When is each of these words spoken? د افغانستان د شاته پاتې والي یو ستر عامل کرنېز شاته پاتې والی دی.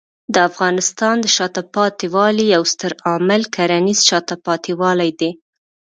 د 0.33 0.35
افغانستان 0.49 1.15
د 1.21 1.25
شاته 1.35 1.61
پاتې 1.75 2.05
والي 2.15 2.45
یو 2.55 2.63
ستر 2.73 2.91
عامل 3.07 3.41
کرنېز 3.55 3.99
شاته 4.09 4.35
پاتې 4.45 4.71
والی 4.81 5.11
دی. 5.19 5.31